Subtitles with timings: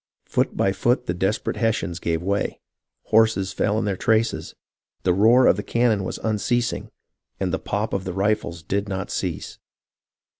[0.25, 2.59] Foot by foot the desperate Hessians gave way.
[3.09, 4.55] Horses fell in their traces,
[5.03, 6.89] the roar of the cannon was unceasing,
[7.39, 9.59] and the pop of the rifles did not cease.